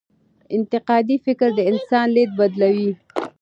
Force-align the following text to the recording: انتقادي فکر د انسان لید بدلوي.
انتقادي 0.57 1.15
فکر 1.25 1.49
د 1.57 1.59
انسان 1.71 2.05
لید 2.15 2.31
بدلوي. 2.39 2.91